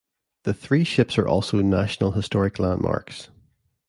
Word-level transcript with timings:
The 0.45 0.53
three 0.55 0.83
ships 0.83 1.19
are 1.19 1.27
also 1.27 1.61
National 1.61 2.13
Historic 2.13 2.57
Landmarks. 2.57 3.29